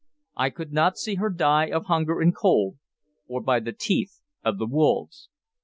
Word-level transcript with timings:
I 0.35 0.49
could 0.49 0.73
not 0.73 0.97
see 0.97 1.13
her 1.21 1.29
die 1.29 1.65
of 1.67 1.85
hunger 1.85 2.21
and 2.21 2.35
cold, 2.35 2.77
or 3.27 3.39
by 3.39 3.59
the 3.59 3.71
teeth 3.71 4.19
of 4.43 4.57
the 4.57 4.65
wolves. 4.65 5.29